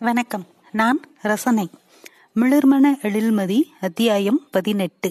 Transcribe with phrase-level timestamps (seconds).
[0.00, 0.46] வணக்கம்.
[0.72, 1.70] நான் ரசனை.
[2.34, 5.10] மிளிர்மன எழில்மதி அத்தியாயம் பதினெட்டு.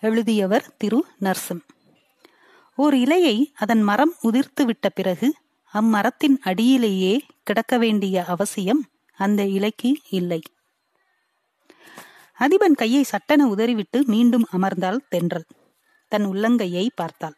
[0.00, 1.04] எழுதியவர் திரு.
[1.20, 1.60] நர்சம்
[2.74, 5.34] ஓர் இலையை அதன் மரம் உதிர்த்து விட்ட பிறகு
[5.74, 10.42] அம்மரத்தின் அடியிலேயே கிடக்க வேண்டிய அவசியம் அந்த இலைக்கு இல்லை.
[12.38, 15.46] அதிபன் கையை சட்டென உதறிவிட்டு மீண்டும் அமர்ந்தாள் தென்றல்.
[16.08, 17.36] தன் உள்ளங்கையை பார்த்தாள்.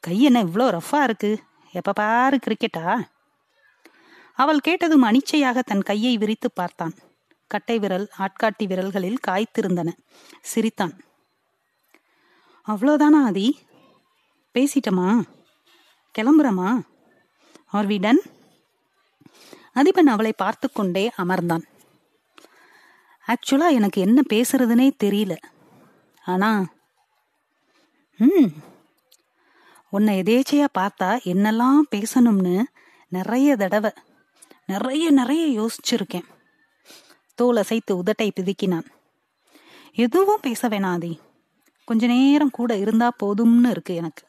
[0.00, 1.38] கை என்ன இவ்வளோ ரஃபா இருக்கு?
[1.72, 3.14] எப்ப பாரு கிரிக்கெட்டா
[4.36, 6.94] அவள் கேட்டதும் அனிச்சையாக தன் கையை விரித்து பார்த்தான்.
[7.46, 9.88] கட்டை விரல் ஆட்காட்டி விரல்களில் காய்த்திருந்தன.
[10.42, 10.94] சிரித்தான்.
[12.66, 13.46] அவ்வளோதானா ஆதி?
[14.54, 15.08] பேசிட்டமா?
[16.18, 16.70] கிளம்புறமா?
[17.66, 18.22] Are we done?
[19.74, 21.64] அதிபன் அவளை பார்த்து கொண்டே அமர்ந்தான்.
[23.26, 25.36] ஆக்சுவலா எனக்கு என்ன பேசுறதுனே தெரியல.
[26.24, 26.50] ஆனா
[28.16, 28.50] ம்
[29.88, 32.62] உன்னை எதேச்சையா பார்த்தா என்னெல்லாம் பேசணும்னு
[33.08, 33.90] நிறைய தடவை
[34.66, 36.24] நிறைய நிறைய யோசிச்சிருக்கேன்.
[37.34, 38.84] தோல் அசைத்து உதட்டை பிதுக்கினான்.
[39.92, 41.18] எதுவும் பேச வேணாதி.
[41.84, 44.26] கொஞ்ச நேரம் கூட இருந்தா போதும்னு இருக்கு எனக்கு.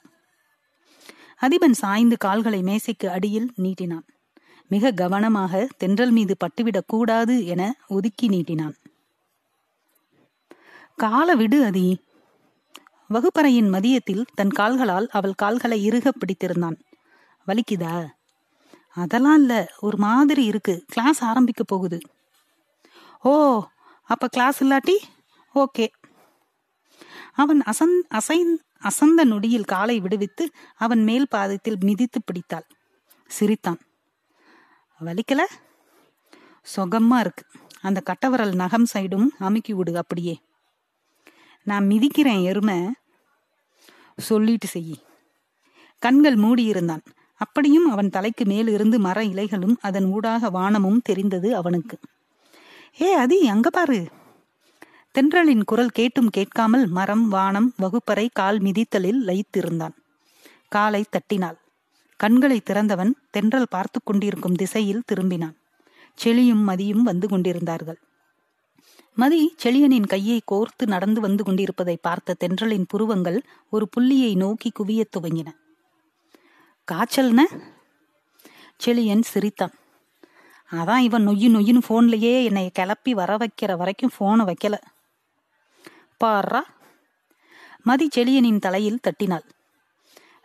[1.42, 4.08] அதிபன் சாய்ந்து கால்களை மேசைக்கு அடியில் நீட்டினான்.
[4.70, 8.74] மிக கவனமாக தென்றல் மீது பட்டுவிடக் கூடாது என ஒதுக்கி நீட்டினான்.
[10.96, 12.02] கால விடு அதி.
[13.10, 16.80] வகுப்பறையின் மதியத்தில் தன் கால்களால் அவள் கால்களை இறுக பிடித்திருந்தான்.
[17.48, 18.08] வலிக்குதா?
[18.98, 19.74] அதெல்லாம் இல்ல.
[19.80, 20.84] ஒரு மாதிரி இருக்கு.
[20.88, 22.00] கிளாஸ் ஆரம்பிக்க போகுது.
[23.22, 23.64] ஓ
[24.04, 24.96] அப்ப கிளாஸ் இல்லாட்டி?
[25.56, 25.88] ஓகே
[27.34, 32.68] அவன் அசந் அசைந் அசந்த நொடியில் காலை விடுவித்து அவன் மேல் பாதத்தில் மிதித்து பிடித்தாள்.
[33.28, 33.80] சிரித்தான்.
[35.06, 35.42] வலிக்கல?
[36.76, 37.46] சொகமா இருக்கு.
[37.82, 40.42] அந்த கட்டவரல் நகம் சைடும் அமுக்கி விடு அப்படியே.
[41.64, 42.94] நான் மிதிக்கிறேன் எருமை.
[44.18, 44.96] சொல்லிட்டு செய்யி
[46.00, 47.06] கண்கள் மூடியிருந்தான்.
[47.38, 51.98] அப்படியும் அவன் தலைக்கு மேல் இருந்து மர இலைகளும் அதன் ஊடாக வானமும் தெரிந்தது அவனுக்கு.
[53.02, 54.08] ஏ அதி அங்க பாரு.
[55.12, 59.96] தென்றலின் குரல் கேட்டும் கேட்காமல் மரம் வானம் வகுப்பறை கால் மிதித்தலில் லயித்திருந்தான்.
[60.68, 61.58] காலை தட்டினாள்.
[62.18, 65.56] கண்களை திறந்தவன் தென்றல் பார்த்து கொண்டிருக்கும் திசையில் திரும்பினான்.
[66.24, 67.98] செளியும் மதியும் வந்து கொண்டிருந்தார்கள்.
[69.16, 75.48] மதி செளியனின் கையை கோர்த்து நடந்து வந்து கொண்டிருப்பதை பார்த்த தென்றலின் புருவங்கள் ஒரு புள்ளியை நோக்கி குவியத் துவங்கின.
[76.92, 77.42] காய்ச்சல்ன?
[78.86, 79.74] செளியன் சிரித்தான்.
[80.72, 84.74] அதான் இவன் நொய்யு நொய்யுன்னு போன்லயே என்னை கிளப்பி வர வைக்கிற வரைக்கும் போனை வைக்கல.
[86.24, 86.62] பாரா
[87.84, 89.44] மதி செளியனின் தலையில் தட்டினாள்.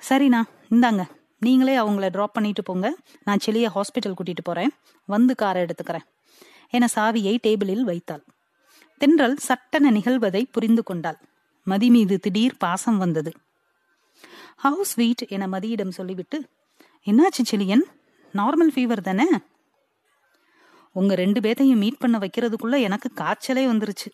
[0.08, 1.04] சரிண்ணா இந்தாங்க.
[1.38, 2.96] நீங்களே அவங்கள ட்ராப் பண்ணிட்டு போங்க.
[3.24, 4.70] நான் செளிய ஹாஸ்பிட்டல் கூட்டிட்டு போறேன்.
[5.06, 6.06] வந்து காரை எடுத்துக்கிறேன்.
[6.68, 8.24] என சாவியை டேபிளில் வைத்தாள்.
[8.98, 11.18] தென்றல் சட்டென நிகழ்வதை புரிந்து கொண்டாள்.
[11.64, 13.32] மதி மீது திடீர் பாசம் வந்தது.
[14.62, 16.48] ஹவுஸ் வீட் என மதியிடம் சொல்லிவிட்டு
[17.06, 17.80] என்னாச்சு செலியன்?
[18.32, 19.24] நார்மல் ஃபீவர் தானே?
[20.92, 24.08] உங்க ரெண்டு பேத்தையும் மீட் பண்ண வைக்கிறதுக்குள்ள எனக்கு காய்ச்சலே வந்துருச்சு.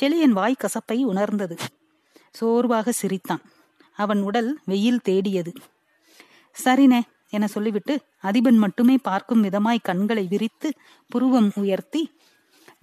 [0.00, 1.56] செலியன் வாய் கசப்பை உணர்ந்தது.
[2.30, 3.40] சோர்வாக சிரித்தான்.
[3.94, 5.52] அவன் உடல் வெயில் தேடியது.
[6.52, 10.72] சரினே என சொல்லிவிட்டு அதிபன் மட்டுமே பார்க்கும் விதமாய் கண்களை விரித்து
[11.08, 12.12] புருவம் உயர்த்தி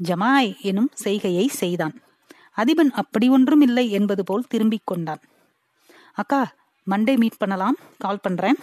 [0.03, 2.01] ஜமாய் எனும் செய்கையை செய்தான்.
[2.55, 5.21] அதிபன் அப்படி ஒன்றும் இல்லை என்பது போல் திரும்பிக் கொண்டான்.
[6.17, 6.41] அக்கா
[6.89, 7.75] மண்டே மீட் பண்ணலாம்.
[7.97, 8.57] கால் பண்றேன்.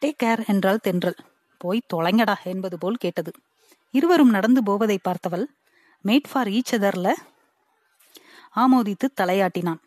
[0.00, 1.18] டேக் கேர் என்றால் தென்றல்.
[1.58, 3.32] போய் தொலைங்கடா என்பது போல் கேட்டது.
[3.90, 5.44] இருவரும் நடந்து போவதை பார்த்தவள்
[6.04, 7.08] மேட் ஃபார் ஈச் அதர்ல
[8.56, 9.80] ஆமோதித்து தலையாட்டினான்.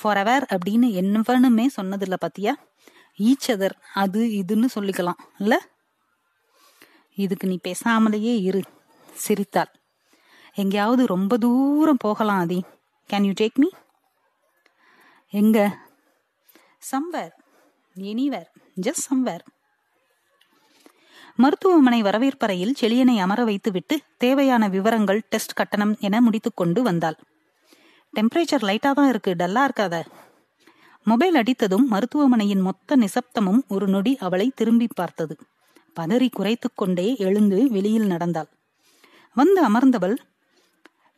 [0.00, 2.54] ஃபார் அவர் அப்படின்னு என்னவனுமே சொன்னதில்ல பாத்தியா?
[3.18, 5.20] ஈச் அதர் அது இதுன்னு சொல்லிக்கலாம்.
[5.38, 5.54] இல்ல
[7.14, 8.62] இதுக்கு நீ பேசாமலேயே இரு
[9.14, 9.72] சிரித்தாள்.
[10.54, 12.64] எங்கேயாவது ரொம்ப தூரம் போகலாம் Aadhi
[13.10, 13.68] can you take me
[15.40, 15.58] எங்க?
[16.90, 17.34] சம்வேர்
[17.96, 18.48] எனிவேர்
[18.80, 19.44] ஜஸ்ட் சம்வேர்
[21.36, 27.16] மருத்துவமனை வரவேற்பறையில் செழியனை அமர வைத்துவிட்டு தேவையான விவரங்கள் டெஸ்ட் கட்டணம் என முடித்துக்கொண்டு வந்தாள்.
[28.14, 29.34] டெம்பரேச்சர் லைட்டா தான் இருக்கு.
[29.34, 30.04] டல்லா இருக்காத.
[31.04, 35.36] மொபைல் அடித்ததும் மருத்துவமனையின் மொத்த நிசப்தமும் ஒரு நொடி அவளை திரும்பி பார்த்தது.
[36.00, 38.50] பதறி குறைத்து கொண்டே எழுந்து வெளியில் நடந்தாள்.
[39.36, 40.16] வந்து அமர்ந்தவள்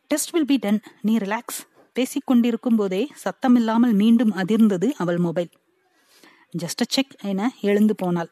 [0.07, 0.81] டெஸ்ட் வில் பி டன்.
[1.01, 1.61] நீ ரிலாக்ஸ்.
[1.97, 5.49] பேசிக்கொண்டிருக்கும் போதே சத்தமில்லாமல் மீண்டும் அதிர்ந்தது அவள் மொபைல்.
[6.57, 8.29] ஜஸ்ட் செக் என எழுந்து போனாள்.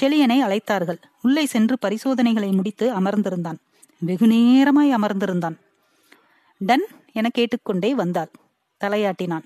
[0.00, 1.00] செழியனை அழைத்தார்கள்.
[1.22, 3.58] உள்ளே சென்று பரிசோதனைகளை முடித்து அமர்ந்திருந்தான்.
[3.98, 5.56] வெகு நேரமாய் அமர்ந்திருந்தான்.
[6.58, 8.30] டன் என கேட்டுக்கொண்டே வந்தாள்.
[8.84, 9.44] தலையாட்டினான்.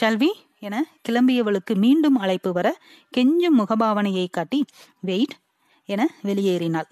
[0.00, 2.78] ஷல்வி என கிளம்பியவளுக்கு மீண்டும் அழைப்பு வர
[3.16, 4.64] கெஞ்சும் முகபாவனையை காட்டி
[5.00, 5.36] வெயிட்
[5.84, 6.90] என வெளியேறினாள்.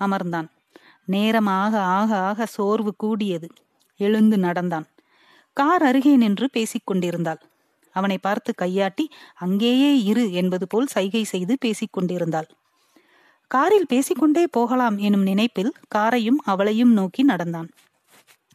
[0.00, 0.48] அமர்ந்தான்.
[1.04, 3.48] நேரம் ஆக ஆக ஆக சோர்வு கூடியது.
[3.96, 4.86] எழுந்து நடந்தான்.
[5.52, 7.40] கார் அருகே நின்று பேசிக் கொண்டிருந்தாள்.
[7.92, 12.48] அவனை பார்த்து கையாட்டி அங்கேயே இரு என்பது போல் சைகை செய்து பேசிக் கொண்டிருந்தாள்.
[13.46, 17.70] காரில் பேசிக்கொண்டே போகலாம் எனும் நினைப்பில் காரையும் அவளையும் நோக்கி நடந்தான்.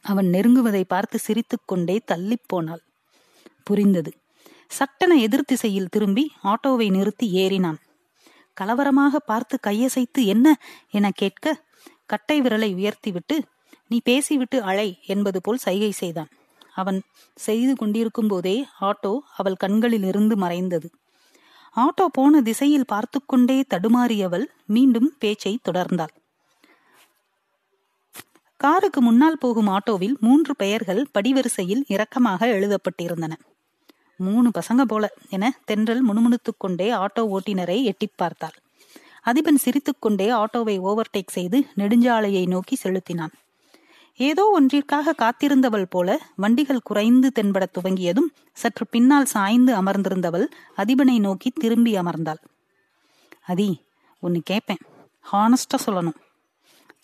[0.02, 2.84] அவன் நெருங்குவதை பார்த்து சிரித்துக்கொண்டே தள்ளிப் போனாள்.
[3.64, 4.14] புரிந்தது.
[4.68, 7.76] சட்டென எதிர் திசையில் திரும்பி ஆட்டோவை நிறுத்தி ஏறினான்.
[8.62, 10.56] கலவரமாக பார்த்து கையசைத்து என்ன?
[10.92, 11.64] என கேட்க
[12.06, 13.42] கட்டை விரலை உயர்த்திவிட்டு
[13.88, 16.30] நீ பேசிவிட்டு அழை என்பது போல் சைகை செய்தான்.
[16.76, 17.02] அவன்
[17.36, 20.90] செய்து கொண்டிருக்கும் போதே ஆட்டோ அவள் கண்களில் இருந்து மறைந்தது.
[21.76, 26.14] ஆட்டோ போன திசையில் பார்த்து கொண்டே தடுமாறியவள் மீண்டும் பேச்சை தொடர்ந்தாள்.
[28.58, 33.34] காருக்கு முன்னால் போகும் ஆட்டோவில் மூன்று பெயர்கள் படிவரிசையில் இரக்கமாக எழுதப்பட்டிருந்தன.
[34.18, 38.56] மூணு பசங்க போல என தென்றல் முணுமுணுத்துக் கொண்டே ஆட்டோ ஓட்டினரை எட்டிப் பார்த்தாள்.
[39.26, 43.32] அதிபன் சிரித்துக்கொண்டே ஆட்டோவை ஓவர்டேக் செய்து நெடுஞ்சாலையை நோக்கி செலுத்தினான்.
[44.18, 50.46] ஏதோ ஒன்றிற்காக காத்திருந்தவள் போல வண்டிகள் குறைந்து தென்பட துவங்கியதும் சற்று பின்னால் சாய்ந்து அமர்ந்திருந்தவள்
[50.76, 52.38] அதிபனை நோக்கி திரும்பி அமர்ந்தாள்.
[53.46, 53.86] அதி
[54.20, 54.78] ஒன்னு கேட்பேன்
[55.32, 56.16] ஹானஸ்டா சொல்லணும்.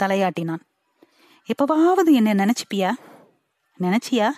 [0.03, 0.59] தலையாட்டினான்.
[1.47, 2.91] எப்பவாவது என்ன நினைச்சுப்பியா?
[3.79, 4.29] நினைச்சியா?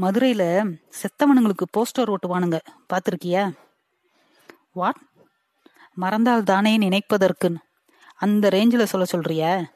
[0.00, 2.58] மதுரையில செத்தவனுங்களுக்கு போஸ்டர் ஓட்டுவானுங்க.
[2.92, 3.52] பாத்திருக்கியா?
[4.72, 5.00] வாட்
[5.94, 7.56] மறந்தால் தானே நினைப்பதற்குன்னு.
[8.14, 9.73] அந்த ரேஞ்சில் சொல்ல சொல்றிய?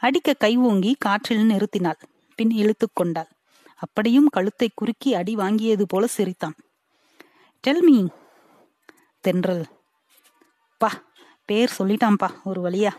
[0.00, 2.00] அடிக்க கை ஓங்கி காற்றில் நிறுத்தினாள்.
[2.34, 3.28] பின் இழுத்து கொண்டாள்.
[3.76, 6.56] அப்படியும் கழுத்தை குறுக்கி அடி வாங்கியது போல சிரித்தான்.
[7.66, 8.08] டெல்மி
[9.20, 9.64] தென்றல்.
[10.78, 10.90] பா
[11.44, 12.92] பேர் சொல்லிட்டான்பா ஒரு வழியா?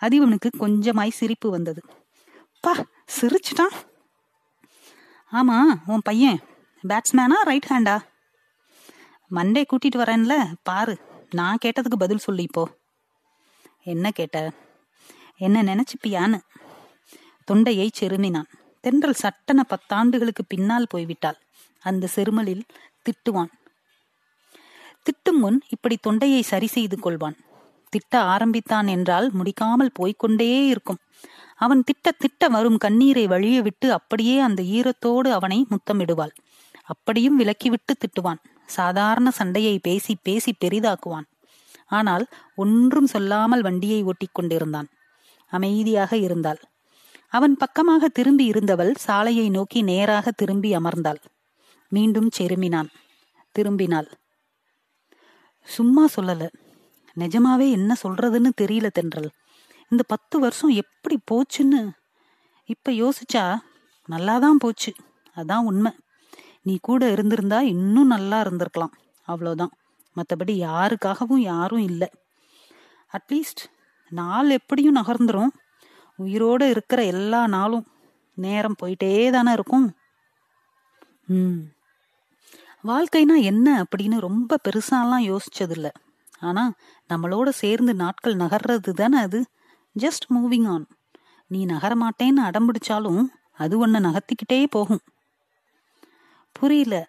[0.00, 1.82] அதிவனுக்கு கொஞ்சமாய் சிரிப்பு வந்தது.
[2.60, 2.72] பா
[3.20, 3.74] சிரிச்சிட்டான்?
[5.32, 6.40] ஆமா உன் பையன்.
[6.88, 7.96] பேட்ஸ்மேனா ரைட் ஹேண்டா
[9.30, 10.98] மண்டே கூட்டிட்டு வரேன்ல பாரு.
[11.30, 12.68] நான் கேட்டதுக்கு பதில் சொல்லி இப்போ.
[13.82, 14.52] என்ன கேட்ட?
[15.40, 16.38] என்ன நினைச்சுப்பியான்னு.
[17.44, 18.48] தொண்டையை செருமினான்.
[18.80, 21.38] தென்றல் சட்டன பத்தாண்டுகளுக்கு பின்னால் போய்விட்டாள்.
[21.80, 22.64] அந்த செருமலில்
[23.06, 23.50] திட்டுவான்.
[25.06, 27.36] திட்டும் முன் இப்படி தொண்டையை சரி செய்து கொள்வான்.
[27.88, 31.00] திட்ட ஆரம்பித்தான் என்றால் முடிக்காமல் போய்கொண்டே இருக்கும்.
[31.56, 36.34] அவன் திட்ட திட்ட வரும் கண்ணீரை வழிய விட்டு அப்படியே அந்த ஈரத்தோடு அவனை முத்தமிடுவாள்.
[36.84, 38.40] அப்படியும் விலக்கிவிட்டு திட்டுவான்.
[38.66, 41.26] சாதாரண சண்டையை பேசி பேசி பெரிதாக்குவான்.
[41.86, 44.88] ஆனால் ஒன்றும் சொல்லாமல் வண்டியை ஓட்டிக் கொண்டிருந்தான்.
[45.46, 46.58] அமைதியாக இருந்தாள்.
[47.28, 51.18] அவன் பக்கமாக திரும்பி இருந்தவள் சாலையை நோக்கி நேராக திரும்பி அமர்ந்தாள்.
[51.88, 52.88] மீண்டும் செருமினான்.
[53.58, 54.10] திரும்பினாள்.
[55.64, 56.48] சும்மா சொல்லல.
[57.18, 59.30] நிஜமாவே என்ன சொல்றதுன்னு தெரியல தென்றல்.
[59.88, 61.90] இந்த பத்து வருஷம் எப்படி போச்சுன்னு?
[62.64, 63.58] இப்ப யோசிச்சா
[64.10, 64.92] நல்லாதான் போச்சு.
[65.36, 65.92] அதான் உண்மை.
[66.62, 68.92] நீ கூட இருந்திருந்தா இன்னும் நல்லா இருந்திருக்கலாம்.
[69.28, 69.70] அவ்வளோதான்
[70.16, 72.10] மற்றபடி யாருக்காகவும் யாரும் இல்லை.
[73.12, 73.75] அட்லீஸ்ட்
[74.08, 75.48] நாள் எப்படியும் நகர்ந்துரும்.
[76.16, 77.86] உயிரோடு இருக்கிற எல்லா நாளும்
[78.34, 79.94] நேரம் போயிட்டே தானே இருக்கும்.
[81.26, 81.58] ம்.
[82.84, 85.90] வாழ்க்கைனா என்ன அப்படின்னு ரொம்ப பெருசாலாம் யோசிச்சதில்ல.
[86.38, 86.72] ஆனால்
[87.08, 89.46] நம்மளோட சேர்ந்து நாட்கள் நகர்றது தானே அது?
[89.98, 90.86] ஜஸ்ட் மூவிங் ஆன்
[91.46, 95.00] நீ நகரமாட்டேன்னு அடம்பிடிச்சாலும் அது ஒன்று நகர்த்திக்கிட்டே போகும்.
[96.52, 97.08] புரியல.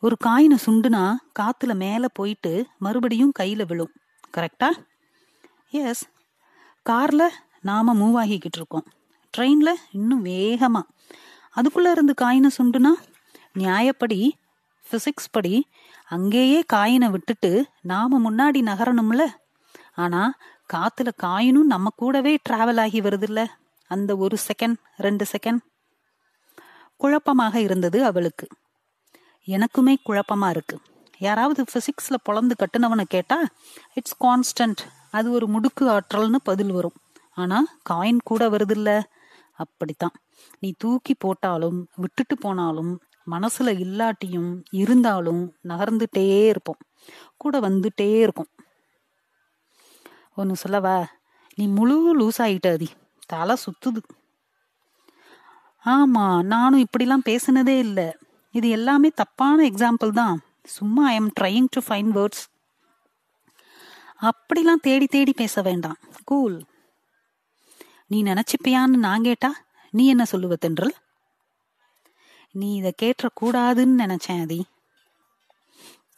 [0.00, 3.92] ஒரு காயினை சுண்டுனா காத்துல மேல போயிட்டு மறுபடியும் கையில விழும்.
[4.36, 4.70] கரெக்டா
[5.72, 6.08] எஸ்
[6.90, 7.28] கார்ல
[7.60, 8.86] நாம மூவ் ஆகிக்கிட்டு இருக்கோம்
[9.36, 10.82] ட்ரெயின்ல இன்னும் வேகமா.
[11.56, 12.92] அதுக்குள்ள இருந்து காயினை சுண்டுனா
[13.58, 14.30] நியாயப்படி
[14.90, 15.54] பிசிக்ஸ் படி
[16.08, 19.24] அங்கேயே காயினை விட்டுட்டு நாம முன்னாடி நகரணும்ல?
[19.94, 20.34] ஆனா
[20.72, 23.46] காத்துல காயினும் நம்ம கூடவே டிராவல் ஆகி வருதுல்ல?
[23.86, 25.60] அந்த ஒரு செகண்ட் ரெண்டு செகண்ட்
[26.96, 28.46] குழப்பமாக இருந்தது அவளுக்கு.
[29.46, 30.78] எனக்குமே குழப்பமா இருக்கு.
[31.22, 33.38] யாராவது பிசிக்ஸ்ல பொழந்து கட்டுனவனை கேட்டா
[33.94, 36.96] இட்ஸ் கான்ஸ்டன்ட் அது ஒரு முடுக்கு ஆற்றல்னு பதில் வரும்.
[37.34, 39.02] ஆனா காயின் கூட வருதில்ல.
[39.52, 40.16] அப்படித்தான்.
[40.60, 43.00] நீ தூக்கி போட்டாலும் விட்டுட்டு போனாலும்
[43.30, 46.80] மனசுல இல்லாட்டியும் இருந்தாலும் நகர்ந்துட்டே இருப்போம்.
[47.36, 48.50] கூட வந்துட்டே இருக்கும்.
[50.34, 51.06] ஒன்னு சொல்லவா?
[51.54, 52.88] நீ முழு லூஸ் ஆகிட்டாதி
[53.26, 54.02] தலை சுத்துது.
[55.84, 58.08] ஆமா நானும் இப்படிலாம் பேசினதே இல்லை.
[58.50, 60.40] இது எல்லாமே தப்பான எக்ஸாம்பிள் தான்.
[60.64, 62.44] சும்மா I am trying to find words
[64.20, 65.98] அப்படிலாம் தேடி தேடி பேச வேண்டாம்.
[66.24, 66.58] கூல்
[68.06, 69.50] நீ நினச்சிப்பியான்னு நான் கேட்டா
[69.90, 70.94] நீ என்ன சொல்லுவ தென்றல்?
[72.52, 74.60] நீ இதை கேட்ட கூடாதுன்னு நினைச்சேன் அதி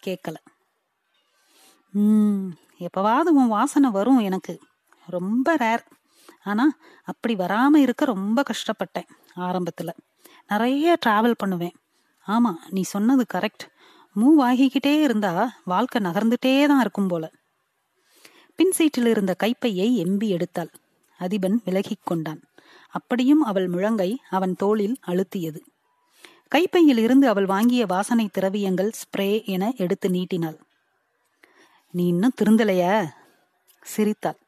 [0.06, 0.36] கேட்கல.
[1.94, 2.46] ம்
[2.78, 4.54] எப்பவாவது உன் வாசனை வரும் எனக்கு.
[5.06, 5.84] ரொம்ப ரேர்
[6.42, 6.64] ஆனா
[7.04, 9.90] அப்படி வராம இருக்க ரொம்ப கஷ்டப்பட்டேன் ஆரம்பத்துல.
[10.48, 11.76] நிறைய டிராவல் பண்ணுவேன்.
[12.26, 13.64] ஆமா நீ சொன்னது கரெக்ட்
[14.20, 17.30] மூவ் ஆகிக்கிட்டே இருந்தா வாழ்க்கை நகர்ந்துட்டே தான் இருக்கும் போல.
[18.56, 20.70] பின் சீட்டில் இருந்த கைப்பையை எம்பி எடுத்தாள்.
[21.20, 22.40] அதிபன் விலகிக் கொண்டான்.
[22.88, 25.60] அப்படியும் அவள் முழங்கை அவன் தோளில் அழுத்தியது.
[26.48, 30.58] கைப்பையில் இருந்து அவள் வாங்கிய வாசனை திரவியங்கள் ஸ்ப்ரே என எடுத்து நீட்டினாள்.
[31.90, 33.08] நீ இன்னும் திருந்தலையா?
[33.80, 34.38] சிரித்தாள்.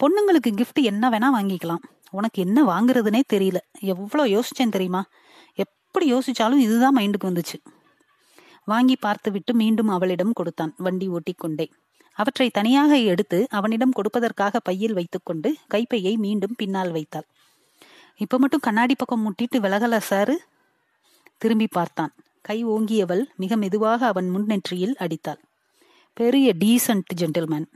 [0.00, 1.82] பொண்ணுங்களுக்கு கிஃப்ட் என்ன வேணா வாங்கிக்கலாம்.
[2.10, 3.56] உனக்கு என்ன வாங்குறதுனே தெரியல.
[3.80, 5.04] எவ்வளோ யோசிச்சேன் தெரியுமா?
[5.54, 7.77] எப்படி யோசிச்சாலும் இதுதான் மைண்டுக்கு வந்துச்சு.
[8.68, 10.74] வாங்கி பார்த்துவிட்டு மீண்டும் அவளிடம் கொடுத்தான்.
[10.76, 11.66] வண்டி ஓட்டிக்கொண்டே.
[12.12, 17.26] அவற்றை தனியாக எடுத்து அவனிடம் கொடுப்பதற்காக பையில் வைத்துக்கொண்டு கைப்பையை மீண்டும் பின்னால் வைத்தாள்.
[18.16, 20.34] இப்ப மட்டும் கண்ணாடி பக்கம் முட்டிட்டு விலகல சாரு?
[21.38, 22.12] திரும்பி பார்த்தான்.
[22.42, 25.40] கை ஓங்கியவள் மிக மெதுவாக அவன் முன்னெற்றியில் அடித்தாள்.
[26.12, 27.68] பெரிய டீசன்ட் ஜென்டில்மேன்.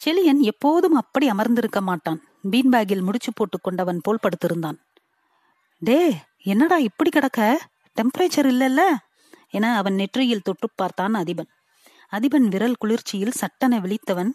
[0.00, 2.20] செலியன் எப்போதும் அப்படி அமர்ந்திருக்க மாட்டான்.
[2.50, 4.78] பீன் பேக்கில் முடிச்சு போட்டுக் கொண்டவன் போல் படுத்திருந்தான்
[5.78, 6.00] டே
[6.42, 7.70] என்னடா இப்படி கிடக்க?
[7.96, 8.82] டெம்பரேச்சர் இல்லல்ல.
[9.56, 11.50] என அவன் நெற்றியில் தொட்டு பார்த்தான் அதிபன்.
[12.12, 14.30] அதிபன் விரல் குளிர்ச்சியில் சட்டென விழித்தவன்.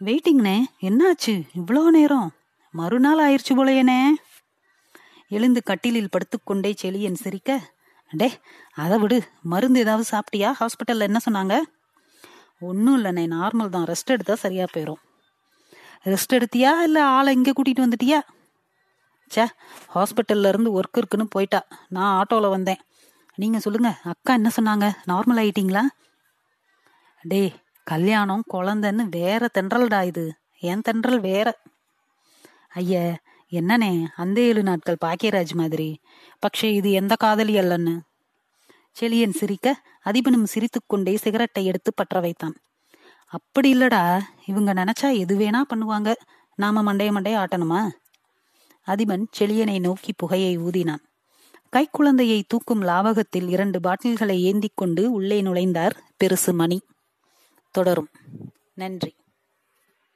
[0.00, 0.56] வெயிட்டிங்னே
[0.88, 1.34] என்னாச்சு?
[1.60, 2.30] இவ்வளோ நேரம்.
[2.74, 4.00] மறுநாள் ஆயிடுச்சு போலையனே.
[5.28, 7.58] எழுந்து கட்டிலில் படுத்துக்கொண்டே செலியன் சிரிக்க
[8.10, 8.28] டே
[8.74, 9.18] அதை விடு.
[9.42, 10.48] மருந்து ஏதாவது சாப்பிட்டியா?
[10.60, 11.56] ஹாஸ்பிட்டல்ல என்ன சொன்னாங்க?
[12.68, 13.84] ஒன்றும் இல்லைண்ணே நார்மல் தான்.
[13.84, 15.00] ரெஸ்ட் எடுத்தா சரியா போயிடும்
[16.12, 16.70] ரெஸ்ட் எடுத்தியா?
[16.86, 18.18] இல்லை ஆளை இங்கே கூட்டிகிட்டு வந்துட்டியா?
[19.30, 19.44] சே
[19.94, 21.60] ஹாஸ்பிட்டல்ல இருந்து ஒர்க் இருக்குன்னு போயிட்டா.
[21.88, 22.80] நான் ஆட்டோவில் வந்தேன்.
[23.34, 24.86] நீங்க சொல்லுங்க அக்கா என்ன சொன்னாங்க?
[25.08, 25.82] நார்மல் ஆயிட்டீங்களா?
[27.22, 27.42] டே
[27.82, 30.24] கல்யாணம் குழந்தைன்னு வேற தென்றல்டா இது.
[30.58, 31.48] என் தென்றல் வேற.
[32.68, 33.18] ஐய
[33.52, 36.00] என்னண்ணே அந்த ஏழு நாட்கள் பாக்கியராஜ் மாதிரி.
[36.42, 37.94] பக்ஷே இது எந்த காதலி அல்லன்னு.
[39.00, 42.56] செலியன் சிரிக்க அதிபனும் சிரித்துக்கொண்டே சிகரெட்டை எடுத்து பற்ற வைத்தான்.
[43.26, 46.14] அப்படி இல்லடா இவங்க நினைச்சா எது வேணா பண்ணுவாங்க.
[46.54, 47.80] நாம மண்டைய மண்டைய ஆட்டணுமா?
[48.86, 51.02] அதிபன் செழியனை நோக்கி புகையை ஊதினான்.
[51.76, 55.90] கைக்குழந்தையை தூக்கும் லாவகத்தில் இரண்டு பாட்டில்களை ஏந்திக் கொண்டு உள்ளே நுழைந்தார்
[56.24, 56.80] பெருசு மணி
[57.70, 58.08] தொடரும்.
[58.74, 59.14] நன்றி.